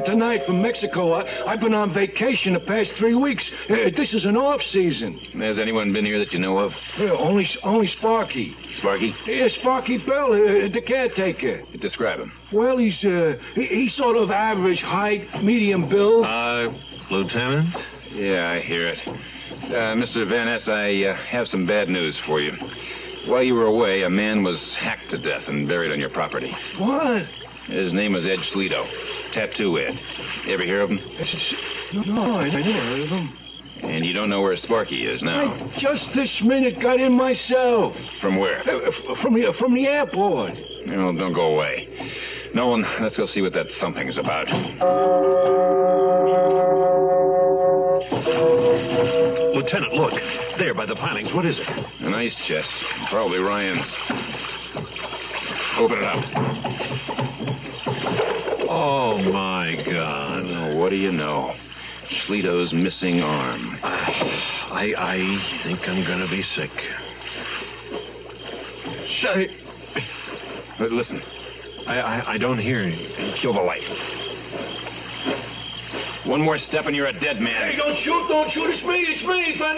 I, 0.06 0.12
I 0.12 0.16
just 0.16 0.18
got 0.18 0.18
got 0.18 0.18
in 0.18 0.18
tonight 0.18 0.46
from 0.46 0.62
Mexico. 0.62 1.12
I, 1.12 1.52
I've 1.52 1.61
been 1.61 1.75
on 1.75 1.94
vacation 1.94 2.54
the 2.54 2.61
past 2.61 2.90
three 2.99 3.14
weeks. 3.14 3.44
Uh, 3.70 3.75
this 3.96 4.12
is 4.12 4.25
an 4.25 4.37
off 4.37 4.61
season. 4.73 5.18
Has 5.40 5.58
anyone 5.58 5.92
been 5.92 6.04
here 6.04 6.18
that 6.18 6.32
you 6.32 6.38
know 6.38 6.58
of? 6.58 6.73
Uh, 6.99 7.04
only, 7.12 7.49
only 7.62 7.88
Sparky. 7.99 8.54
Sparky? 8.78 9.14
Yeah, 9.26 9.49
Sparky 9.61 9.99
Bell, 9.99 10.32
uh, 10.32 10.68
the 10.73 10.82
caretaker. 10.87 11.62
Describe 11.80 12.20
him. 12.20 12.32
Well, 12.52 12.78
he's 12.78 13.04
uh, 13.04 13.34
he, 13.54 13.66
he's 13.66 13.96
sort 13.96 14.16
of 14.16 14.30
average 14.30 14.80
height, 14.80 15.42
medium 15.42 15.88
build. 15.88 16.25
Uh, 16.26 16.68
Lieutenant? 17.11 17.75
Yeah, 18.12 18.50
I 18.50 18.61
hear 18.61 18.88
it. 18.88 18.99
Uh, 19.06 19.94
Mr. 19.96 20.28
Van 20.28 20.46
Ness, 20.46 20.68
I 20.68 21.04
uh, 21.04 21.16
have 21.26 21.49
some 21.49 21.66
bad 21.66 21.88
news 21.88 22.16
for 22.26 22.40
you. 22.40 22.52
While 23.26 23.42
you 23.42 23.54
were 23.54 23.66
away, 23.66 24.02
a 24.02 24.11
man 24.11 24.42
was 24.42 24.58
hacked 24.78 25.11
to 25.11 25.18
death 25.18 25.49
and 25.49 25.66
buried 25.66 25.92
on 25.92 25.99
your 25.99 26.11
property. 26.11 26.54
What? 26.78 27.23
His 27.66 27.92
name 27.94 28.12
was 28.12 28.25
Ed 28.25 28.38
Schleto. 28.52 28.84
Tattoo 29.34 29.78
Ed. 29.78 29.98
You 30.46 30.54
ever 30.54 30.62
hear 30.62 30.80
of 30.82 30.90
him? 30.90 31.00
No, 32.06 32.22
I 32.22 32.48
never 32.48 32.62
heard 32.62 33.00
of 33.00 33.08
him. 33.08 33.38
And 33.82 34.04
you 34.04 34.12
don't 34.12 34.30
know 34.30 34.40
where 34.40 34.56
Sparky 34.56 35.06
is 35.06 35.22
now. 35.22 35.52
I 35.52 35.78
just 35.80 36.04
this 36.14 36.30
minute 36.42 36.80
got 36.80 37.00
in 37.00 37.12
myself. 37.12 37.94
From 38.20 38.38
where? 38.38 38.60
Uh, 38.60 38.90
from 39.20 39.34
the 39.34 39.52
from 39.58 39.74
the 39.74 39.86
airport. 39.86 40.54
No, 40.86 41.12
don't 41.12 41.34
go 41.34 41.54
away. 41.54 41.88
Nolan, 42.54 42.84
let's 43.02 43.16
go 43.16 43.26
see 43.26 43.42
what 43.42 43.52
that 43.52 43.66
thumping's 43.80 44.16
about. 44.16 44.46
Lieutenant, 49.54 49.92
look. 49.94 50.12
There 50.58 50.74
by 50.74 50.86
the 50.86 50.94
pilings. 50.94 51.32
What 51.34 51.44
is 51.44 51.56
it? 51.58 51.68
An 52.00 52.14
ice 52.14 52.34
chest. 52.46 52.68
Probably 53.10 53.38
Ryan's. 53.38 53.84
Open 55.78 55.98
it 55.98 56.04
up. 56.04 57.13
Oh, 58.76 59.19
my 59.19 59.76
God. 59.87 60.43
Oh, 60.45 60.76
what 60.76 60.90
do 60.90 60.97
you 60.97 61.12
know? 61.12 61.54
Schlito's 62.26 62.73
missing 62.73 63.21
arm. 63.21 63.78
I, 63.85 64.93
I 64.99 65.62
think 65.62 65.78
I'm 65.87 66.04
going 66.04 66.19
to 66.19 66.28
be 66.28 66.43
sick. 66.57 66.71
But 70.81 70.90
listen. 70.90 71.23
I, 71.87 72.00
I, 72.00 72.33
I 72.33 72.38
don't 72.38 72.59
hear 72.59 72.88
you. 72.88 73.35
Kill 73.40 73.54
the 73.54 73.61
light. 73.61 74.24
One 76.26 76.40
more 76.40 76.59
step 76.69 76.87
and 76.87 76.97
you're 76.97 77.07
a 77.07 77.21
dead 77.21 77.40
man. 77.40 77.71
Hey, 77.71 77.76
don't 77.76 77.97
shoot, 78.02 78.28
don't 78.28 78.50
shoot. 78.52 78.71
It's 78.71 78.83
me, 78.85 79.04
it's 79.09 79.23
me, 79.26 79.57
Van 79.59 79.76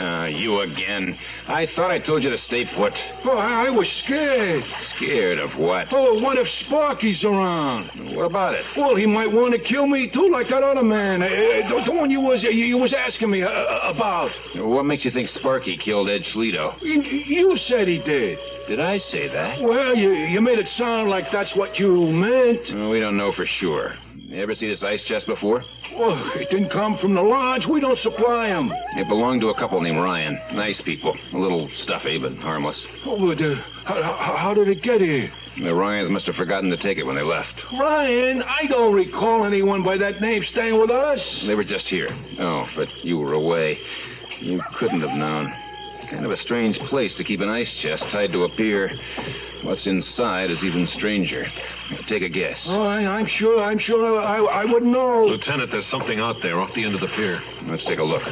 Ah, 0.00 0.26
you 0.26 0.60
again. 0.60 1.18
I 1.48 1.66
thought 1.76 1.90
I 1.90 1.98
told 1.98 2.22
you 2.22 2.30
to 2.30 2.38
stay 2.46 2.64
put. 2.76 2.92
Oh, 3.24 3.36
I 3.36 3.66
I 3.66 3.70
was 3.70 3.86
scared. 4.04 4.64
Scared 4.96 5.38
of 5.38 5.50
what? 5.58 5.86
Oh, 5.92 6.18
what 6.18 6.36
if 6.36 6.46
Sparky's 6.66 7.22
around? 7.22 8.16
What 8.16 8.24
about 8.24 8.54
it? 8.54 8.64
Well, 8.76 8.96
he 8.96 9.06
might 9.06 9.30
want 9.30 9.54
to 9.54 9.60
kill 9.60 9.86
me 9.86 10.10
too, 10.12 10.30
like 10.32 10.48
that 10.48 10.62
other 10.62 10.82
man. 10.82 11.22
Uh, 11.22 11.28
the, 11.28 11.82
the 11.86 11.92
one 11.92 12.10
you 12.10 12.20
was 12.20 12.42
uh, 12.44 12.48
you 12.48 12.76
was 12.78 12.92
asking 12.92 13.30
me 13.30 13.42
uh, 13.42 13.48
about. 13.84 14.30
What 14.56 14.84
makes 14.84 15.04
you 15.04 15.10
think 15.10 15.28
Sparky 15.30 15.76
killed 15.76 16.08
Ed 16.08 16.22
Schleto? 16.34 16.74
You, 16.80 17.02
you 17.02 17.56
said 17.68 17.86
he 17.86 17.98
did. 17.98 18.38
Did 18.68 18.80
I 18.80 18.98
say 19.10 19.28
that? 19.28 19.60
Well, 19.62 19.94
you 19.94 20.12
you 20.12 20.40
made 20.40 20.58
it 20.58 20.68
sound 20.76 21.10
like 21.10 21.26
that's 21.32 21.54
what 21.54 21.78
you 21.78 22.06
meant. 22.06 22.60
Well, 22.74 22.90
we 22.90 22.98
don't 23.00 23.16
know 23.16 23.32
for 23.32 23.46
sure. 23.60 23.94
You 24.32 24.40
ever 24.40 24.54
see 24.54 24.66
this 24.66 24.82
ice 24.82 25.02
chest 25.04 25.26
before? 25.26 25.62
Well, 25.94 26.32
it 26.36 26.48
didn't 26.48 26.70
come 26.70 26.96
from 26.96 27.14
the 27.14 27.20
lodge. 27.20 27.66
We 27.70 27.80
don't 27.80 27.98
supply 27.98 28.48
them. 28.48 28.72
It 28.96 29.06
belonged 29.06 29.42
to 29.42 29.48
a 29.48 29.54
couple 29.54 29.78
named 29.82 29.98
Ryan. 29.98 30.40
Nice 30.54 30.80
people. 30.86 31.14
A 31.34 31.36
little 31.36 31.68
stuffy, 31.82 32.18
but 32.18 32.32
harmless. 32.36 32.82
Oh, 33.04 33.18
but, 33.26 33.44
uh, 33.44 33.56
how, 33.84 34.02
how, 34.02 34.36
how 34.38 34.54
did 34.54 34.68
it 34.68 34.82
get 34.82 35.02
here? 35.02 35.30
The 35.62 35.74
Ryans 35.74 36.08
must 36.08 36.24
have 36.24 36.36
forgotten 36.36 36.70
to 36.70 36.78
take 36.78 36.96
it 36.96 37.02
when 37.02 37.14
they 37.14 37.22
left. 37.22 37.52
Ryan, 37.78 38.42
I 38.42 38.66
don't 38.70 38.94
recall 38.94 39.44
anyone 39.44 39.82
by 39.82 39.98
that 39.98 40.22
name 40.22 40.42
staying 40.50 40.80
with 40.80 40.90
us. 40.90 41.20
They 41.46 41.54
were 41.54 41.62
just 41.62 41.84
here. 41.88 42.08
Oh, 42.40 42.64
but 42.74 42.88
you 43.04 43.18
were 43.18 43.34
away. 43.34 43.78
You 44.40 44.62
couldn't 44.78 45.02
have 45.02 45.14
known. 45.14 45.52
Kind 46.12 46.26
of 46.26 46.30
a 46.30 46.36
strange 46.42 46.78
place 46.90 47.10
to 47.16 47.24
keep 47.24 47.40
an 47.40 47.48
ice 47.48 47.72
chest 47.80 48.04
tied 48.12 48.32
to 48.32 48.44
a 48.44 48.48
pier. 48.50 48.90
What's 49.64 49.86
inside 49.86 50.50
is 50.50 50.58
even 50.62 50.86
stranger. 50.94 51.46
Take 52.06 52.22
a 52.22 52.28
guess. 52.28 52.58
Oh, 52.66 52.82
I, 52.82 52.98
I'm 52.98 53.26
sure, 53.38 53.62
I'm 53.62 53.78
sure 53.78 54.20
I, 54.20 54.38
I 54.38 54.64
wouldn't 54.66 54.92
know. 54.92 55.24
Lieutenant, 55.24 55.70
there's 55.70 55.88
something 55.90 56.20
out 56.20 56.36
there 56.42 56.60
off 56.60 56.68
the 56.74 56.84
end 56.84 56.94
of 56.94 57.00
the 57.00 57.08
pier. 57.16 57.40
Let's 57.64 57.84
take 57.86 57.98
a 57.98 58.02
look. 58.02 58.22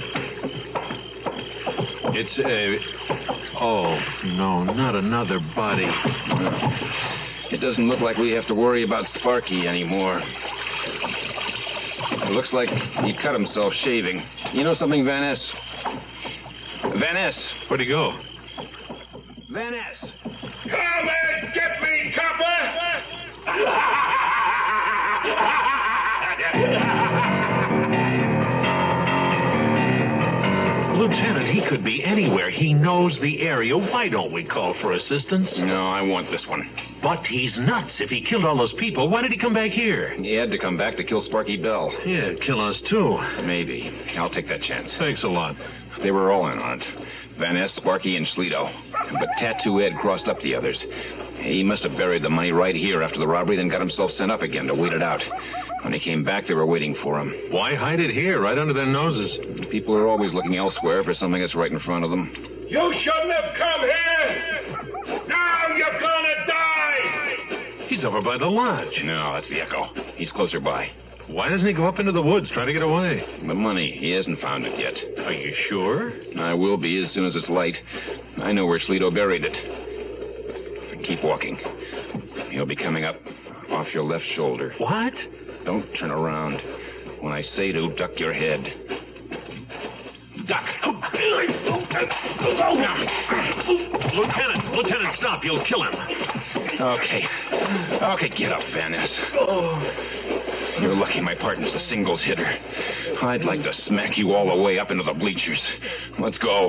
It's 2.13 2.39
a. 2.45 2.79
Oh, 3.59 3.99
no, 4.37 4.63
not 4.65 4.95
another 4.95 5.41
body. 5.57 5.89
It 7.51 7.63
doesn't 7.63 7.89
look 7.89 8.01
like 8.01 8.19
we 8.19 8.33
have 8.33 8.47
to 8.49 8.55
worry 8.55 8.85
about 8.85 9.07
Sparky 9.15 9.67
anymore. 9.67 10.21
It 12.13 12.33
looks 12.33 12.53
like 12.53 12.69
he 12.69 13.15
cut 13.23 13.33
himself 13.33 13.73
shaving. 13.85 14.23
You 14.53 14.65
know 14.65 14.75
something, 14.75 15.03
Van 15.05 15.23
Ness? 15.23 15.41
Van 16.99 17.15
Ness. 17.15 17.35
Where'd 17.69 17.81
he 17.81 17.87
go? 17.87 18.19
Van 19.51 19.73
Ness. 19.73 19.97
Come 20.03 21.09
and 21.09 21.55
get 21.55 21.81
me, 21.83 22.13
copper! 22.15 22.47
Lieutenant, 30.97 31.49
he 31.49 31.67
could 31.67 31.83
be 31.83 32.05
anywhere. 32.05 32.51
He 32.51 32.75
knows 32.75 33.17
the 33.23 33.41
area. 33.41 33.77
Why 33.77 34.09
don't 34.09 34.33
we 34.33 34.45
call 34.45 34.75
for 34.83 34.93
assistance? 34.93 35.51
No, 35.57 35.87
I 35.89 36.03
want 36.03 36.31
this 36.31 36.45
one. 36.47 36.71
But 37.03 37.25
he's 37.25 37.57
nuts. 37.59 37.95
If 38.01 38.11
he 38.11 38.21
killed 38.21 38.45
all 38.45 38.59
those 38.59 38.75
people, 38.75 39.09
why 39.09 39.23
did 39.23 39.33
he 39.33 39.39
come 39.39 39.55
back 39.55 39.71
here? 39.71 40.15
He 40.19 40.35
had 40.35 40.51
to 40.51 40.59
come 40.59 40.77
back 40.77 40.97
to 40.99 41.05
kill 41.05 41.23
Sparky 41.23 41.57
Bell. 41.57 41.91
Yeah, 42.05 42.35
kill 42.45 42.61
us 42.61 42.81
too. 42.91 43.17
Maybe. 43.45 43.91
I'll 44.19 44.29
take 44.29 44.49
that 44.49 44.61
chance. 44.63 44.91
Thanks 44.99 45.23
a 45.23 45.29
lot. 45.29 45.57
They 46.03 46.11
were 46.11 46.33
all 46.33 46.51
in 46.51 46.59
on 46.59 46.81
it. 46.81 46.87
Van 47.39 47.55
Ness, 47.55 47.73
Sparky, 47.77 48.17
and 48.17 48.27
Schleto. 48.29 48.71
But 48.93 49.29
Tattoo 49.39 49.81
Ed 49.81 49.93
crossed 50.01 50.29
up 50.29 50.41
the 50.41 50.55
others. 50.55 50.79
He 51.39 51.63
must 51.63 51.83
have 51.83 51.97
buried 51.97 52.23
the 52.23 52.31
money 52.31 52.53
right 52.53 52.75
here 52.75 53.03
after 53.03 53.19
the 53.19 53.27
robbery, 53.27 53.57
then 53.57 53.69
got 53.69 53.81
himself 53.81 54.11
sent 54.13 54.31
up 54.31 54.43
again 54.43 54.67
to 54.67 54.75
wait 54.75 54.93
it 54.93 55.03
out. 55.03 55.23
When 55.83 55.93
he 55.93 56.01
came 56.01 56.23
back, 56.25 56.47
they 56.47 56.55
were 56.55 56.67
waiting 56.67 56.95
for 57.03 57.19
him. 57.19 57.35
Why 57.51 57.75
hide 57.75 58.01
it 58.01 58.11
here, 58.11 58.41
right 58.41 58.59
under 58.59 58.75
their 58.75 58.87
noses? 58.87 59.67
People 59.71 59.97
are 59.97 60.07
always 60.07 60.35
looking 60.35 60.57
elsewhere 60.57 61.03
for 61.03 61.15
something 61.15 61.41
that's 61.41 61.55
right 61.55 61.73
in 61.73 61.81
front 61.81 62.05
of 62.05 62.11
them. 62.11 62.31
You 62.69 62.93
shouldn't 63.03 63.33
have 63.33 63.57
come 63.57 63.81
here. 63.81 65.27
Now 65.27 65.77
you're 65.77 66.01
gonna 66.01 66.47
die. 66.47 67.87
He's 67.89 68.05
over 68.05 68.21
by 68.21 68.37
the 68.39 68.47
lodge. 68.47 69.01
No, 69.03 69.33
that's 69.35 69.49
the 69.49 69.61
echo. 69.61 69.89
He's 70.17 70.31
closer 70.33 70.61
by. 70.61 70.91
Why 71.33 71.49
doesn't 71.49 71.67
he 71.67 71.73
go 71.73 71.87
up 71.87 72.01
into 72.01 72.13
the 72.13 72.23
woods, 72.23 72.51
try 72.53 72.65
to 72.65 72.73
get 72.73 72.83
away? 72.83 73.25
The 73.47 73.55
money. 73.55 73.97
He 73.99 74.11
hasn't 74.11 74.41
found 74.41 74.67
it 74.67 74.79
yet. 74.79 74.95
Are 75.25 75.33
you 75.33 75.55
sure? 75.69 76.13
I 76.39 76.55
will 76.55 76.77
be 76.77 77.05
as 77.05 77.13
soon 77.13 77.27
as 77.27 77.37
it's 77.37 77.49
light. 77.49 77.77
I 78.39 78.53
know 78.53 78.67
where 78.67 78.81
Schleto 78.81 79.15
buried 79.15 79.45
it. 79.45 81.07
Keep 81.07 81.23
walking. 81.25 81.57
He'll 82.51 82.67
be 82.67 82.77
coming 82.77 83.05
up 83.05 83.17
off 83.71 83.87
your 83.95 84.03
left 84.05 84.25
shoulder. 84.35 84.75
What? 84.79 85.15
Don't 85.65 85.87
turn 85.99 86.11
around. 86.11 86.61
When 87.21 87.33
I 87.33 87.43
say 87.57 87.71
to, 87.73 87.95
duck 87.95 88.11
your 88.17 88.33
head. 88.33 88.65
Duck. 90.47 90.65
Oh, 90.85 91.01
oh, 91.13 91.41
Lieutenant, 94.15 94.75
Lieutenant, 94.75 95.17
stop. 95.17 95.45
You'll 95.45 95.65
kill 95.65 95.85
him. 95.85 95.95
Okay. 96.81 97.25
Okay, 98.03 98.29
get 98.37 98.53
up, 98.53 98.63
Van 98.73 98.93
Ness. 98.93 99.11
Oh. 99.35 100.20
You're 100.81 100.97
lucky 100.97 101.21
my 101.21 101.35
partner's 101.35 101.75
a 101.75 101.89
singles 101.91 102.23
hitter. 102.25 102.47
I'd 103.23 103.45
like 103.45 103.63
to 103.63 103.73
smack 103.87 104.17
you 104.17 104.33
all 104.33 104.49
the 104.49 104.63
way 104.63 104.79
up 104.79 104.91
into 104.91 105.05
the 105.05 105.13
bleachers. 105.13 105.61
Let's 106.19 106.39
go. 106.39 106.69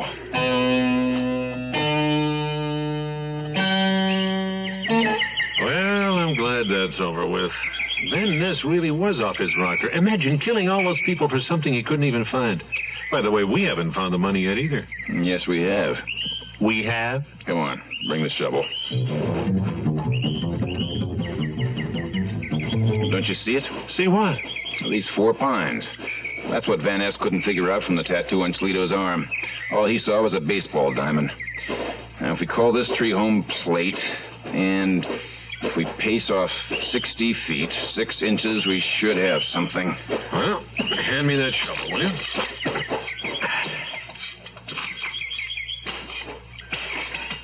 Well, 5.63 6.17
I'm 6.17 6.35
glad 6.35 6.65
that's 6.69 6.99
over 6.99 7.25
with. 7.25 7.51
Van 8.13 8.39
Ness 8.39 8.63
really 8.65 8.91
was 8.91 9.21
off 9.21 9.37
his 9.37 9.51
rocker. 9.59 9.89
Imagine 9.91 10.39
killing 10.39 10.67
all 10.67 10.83
those 10.83 10.99
people 11.05 11.29
for 11.29 11.39
something 11.47 11.73
he 11.73 11.83
couldn't 11.83 12.03
even 12.03 12.25
find. 12.25 12.61
By 13.11 13.21
the 13.21 13.31
way, 13.31 13.45
we 13.45 13.63
haven't 13.63 13.93
found 13.93 14.13
the 14.13 14.17
money 14.17 14.41
yet 14.41 14.57
either. 14.57 14.87
Yes, 15.21 15.47
we 15.47 15.61
have. 15.61 15.95
We 16.59 16.83
have? 16.85 17.23
Come 17.45 17.57
on, 17.57 17.81
bring 18.07 18.23
the 18.23 18.29
shovel. 18.31 18.65
Don't 23.21 23.29
you 23.29 23.35
see 23.45 23.51
it? 23.51 23.63
See 23.97 24.07
what? 24.07 24.35
These 24.89 25.07
four 25.15 25.35
pines. 25.35 25.87
That's 26.49 26.67
what 26.67 26.79
Van 26.79 27.01
Ness 27.01 27.15
couldn't 27.21 27.43
figure 27.43 27.71
out 27.71 27.83
from 27.83 27.95
the 27.95 28.01
tattoo 28.01 28.41
on 28.41 28.51
Slito's 28.55 28.91
arm. 28.91 29.29
All 29.73 29.85
he 29.85 29.99
saw 29.99 30.23
was 30.23 30.33
a 30.33 30.39
baseball 30.39 30.91
diamond. 30.91 31.31
Now, 32.19 32.33
if 32.33 32.39
we 32.39 32.47
call 32.47 32.73
this 32.73 32.89
tree 32.97 33.11
home 33.11 33.45
plate, 33.63 33.99
and 34.45 35.05
if 35.61 35.77
we 35.77 35.85
pace 35.99 36.31
off 36.31 36.49
60 36.91 37.35
feet, 37.45 37.69
six 37.93 38.19
inches, 38.23 38.65
we 38.65 38.83
should 38.97 39.17
have 39.17 39.41
something. 39.53 39.95
Well, 40.33 40.65
hand 41.03 41.27
me 41.27 41.35
that 41.35 41.53
shovel, 41.63 41.91
will 41.91 42.01
you? 42.01 42.09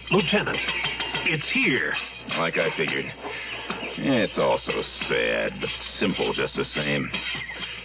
Lieutenant, 0.10 0.58
it's 1.26 1.48
here. 1.54 1.94
Like 2.30 2.58
I 2.58 2.76
figured. 2.76 3.06
It's 4.00 4.38
all 4.38 4.60
so 4.64 4.82
sad, 5.10 5.54
but 5.60 5.70
simple 6.00 6.32
just 6.34 6.56
the 6.56 6.66
same. 6.76 7.10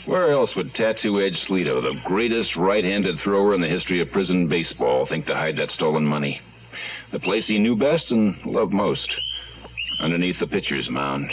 Where 0.05 0.33
else 0.33 0.55
would 0.57 0.75
Tattoo 0.75 1.21
Ed 1.21 1.33
Sleeto, 1.49 1.81
the 1.81 2.01
greatest 2.05 2.55
right-handed 2.57 3.21
thrower 3.21 3.55
in 3.55 3.61
the 3.61 3.69
history 3.69 4.03
of 4.03 4.11
prison 4.11 4.47
baseball, 4.47 5.07
think 5.07 5.27
to 5.27 5.35
hide 5.35 5.57
that 5.57 5.71
stolen 5.71 6.05
money? 6.05 6.41
The 7.13 7.21
place 7.21 7.47
he 7.47 7.59
knew 7.59 7.77
best 7.77 8.11
and 8.11 8.37
loved 8.45 8.73
most. 8.73 9.09
Underneath 10.01 10.39
the 10.39 10.47
pitcher's 10.47 10.89
mound. 10.91 11.31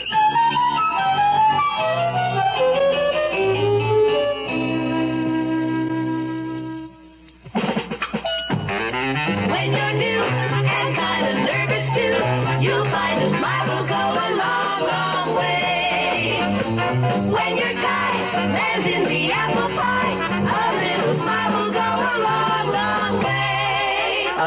In 18.85 19.03
the 19.03 19.31
apple 19.31 19.69
pie, 19.75 19.98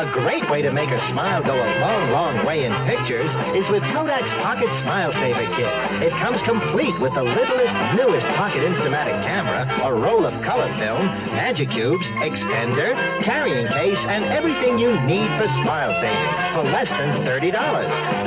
A 0.03 0.11
great 0.11 0.43
way 0.51 0.62
to 0.62 0.73
make 0.75 0.91
a 0.91 0.99
smile 1.15 1.47
go 1.47 1.55
a 1.55 1.71
long, 1.79 2.11
long 2.11 2.35
way 2.43 2.67
in 2.67 2.75
pictures 2.91 3.31
is 3.55 3.62
with 3.71 3.87
Kodak's 3.95 4.35
Pocket 4.43 4.67
Smile 4.83 5.15
Saver 5.15 5.47
Kit. 5.55 5.71
It 6.03 6.12
comes 6.19 6.43
complete 6.43 6.99
with 6.99 7.15
the 7.15 7.23
littlest, 7.23 7.75
newest 7.95 8.27
pocket 8.35 8.67
Instamatic 8.67 9.15
camera, 9.23 9.62
a 9.62 9.95
roll 9.95 10.27
of 10.27 10.35
color 10.43 10.67
film, 10.83 11.07
magic 11.38 11.71
cubes, 11.71 12.03
extender, 12.19 12.99
carrying 13.23 13.71
case, 13.71 14.03
and 14.11 14.27
everything 14.27 14.83
you 14.83 14.91
need 15.07 15.31
for 15.38 15.47
smile 15.62 15.95
saving 16.03 16.33
for 16.59 16.67
less 16.67 16.91
than 16.91 17.23
$30. 17.23 17.55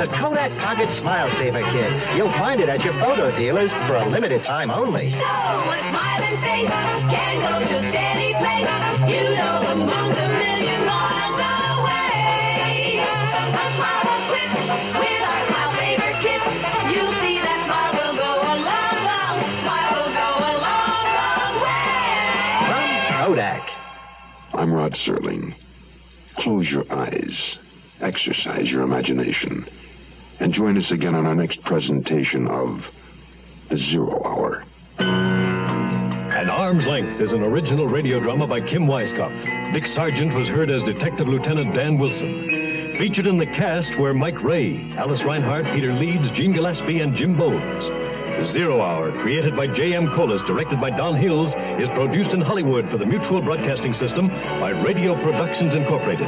The 0.00 0.08
Kodak 0.16 0.56
Pocket 0.56 0.88
Smile 1.04 1.28
Saver 1.36 1.60
Kit. 1.60 1.92
You'll 2.16 2.32
find 2.40 2.56
it 2.64 2.72
at 2.72 2.80
your 2.88 2.96
photo 3.04 3.36
dealers 3.36 3.70
for 3.84 4.00
a 4.00 4.08
limited 4.08 4.40
time 4.48 4.72
only. 4.72 5.12
So 5.12 5.20
a 5.20 5.78
smiling 5.92 6.40
face 6.40 6.72
can 7.12 7.36
go 7.44 7.68
to 7.68 7.78
any 7.84 8.32
place. 8.32 8.64
You 9.12 9.36
know 9.36 9.60
the 9.60 9.76
moon's 9.76 10.16
a 10.16 10.28
million 10.40 10.86
miles 10.88 11.65
Kodak. 23.36 23.68
I'm 24.54 24.72
Rod 24.72 24.96
Serling. 25.06 25.54
Close 26.38 26.70
your 26.70 26.90
eyes, 26.90 27.58
exercise 28.00 28.70
your 28.70 28.80
imagination, 28.80 29.68
and 30.40 30.54
join 30.54 30.78
us 30.78 30.90
again 30.90 31.14
on 31.14 31.26
our 31.26 31.34
next 31.34 31.62
presentation 31.64 32.48
of 32.48 32.80
The 33.68 33.76
Zero 33.76 34.22
Hour. 34.24 34.64
An 34.98 36.48
Arm's 36.48 36.86
Length 36.86 37.20
is 37.20 37.30
an 37.30 37.42
original 37.42 37.86
radio 37.86 38.20
drama 38.20 38.46
by 38.46 38.60
Kim 38.60 38.86
Weiskopf. 38.86 39.74
Dick 39.74 39.84
Sargent 39.94 40.34
was 40.34 40.48
heard 40.48 40.70
as 40.70 40.82
Detective 40.84 41.28
Lieutenant 41.28 41.74
Dan 41.74 41.98
Wilson. 41.98 42.94
Featured 42.98 43.26
in 43.26 43.36
the 43.36 43.44
cast 43.44 43.98
were 43.98 44.14
Mike 44.14 44.42
Ray, 44.42 44.94
Alice 44.96 45.20
Reinhardt, 45.26 45.66
Peter 45.74 45.92
Leeds, 45.92 46.34
Gene 46.38 46.54
Gillespie, 46.54 47.00
and 47.00 47.14
Jim 47.14 47.36
Bowles. 47.36 48.05
Zero 48.53 48.81
Hour, 48.81 49.11
created 49.21 49.55
by 49.55 49.67
J.M. 49.67 50.07
Colas, 50.15 50.41
directed 50.47 50.81
by 50.81 50.89
Don 50.89 51.15
Hills, 51.15 51.49
is 51.79 51.89
produced 51.93 52.31
in 52.31 52.41
Hollywood 52.41 52.89
for 52.89 52.97
the 52.97 53.05
Mutual 53.05 53.41
Broadcasting 53.41 53.93
System 54.01 54.27
by 54.59 54.71
Radio 54.71 55.13
Productions 55.21 55.75
Incorporated. 55.75 56.27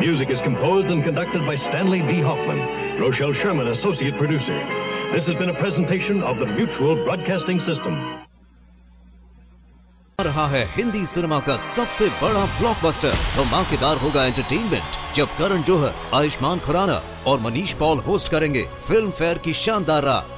Music 0.00 0.28
is 0.30 0.40
composed 0.44 0.88
and 0.88 1.02
conducted 1.04 1.46
by 1.46 1.56
Stanley 1.68 2.00
D. 2.10 2.20
Hoffman. 2.20 2.58
Rochelle 3.00 3.34
Sherman, 3.40 3.68
associate 3.68 4.16
producer. 4.18 4.58
This 5.14 5.24
has 5.26 5.36
been 5.36 5.50
a 5.50 5.58
presentation 5.60 6.22
of 6.22 6.38
the 6.38 6.46
Mutual 6.46 6.96
Broadcasting 7.04 7.60
System. 7.70 8.24
आ 10.20 10.22
रहा 10.22 10.46
है 10.48 10.64
Hindi 10.74 11.04
cinema 11.10 11.38
का 11.46 11.56
सबसे 11.62 12.08
बड़ा 12.22 12.44
blockbuster 12.58 13.12
धमाकेदार 13.36 13.96
होगा 14.02 14.24
entertainment 14.26 15.16
जब 15.16 15.28
करण 15.38 15.62
जौहर 15.68 15.92
आयुष्मान 16.18 16.58
खुराना 16.66 17.00
और 17.26 17.40
Manish 17.46 17.72
Paul 17.80 17.98
host 18.06 18.30
करेंगे 18.30 18.62
फिल्म 18.88 19.10
फेयर 19.18 19.38
की 19.44 19.52
शानदार 19.62 20.02
रात 20.10 20.37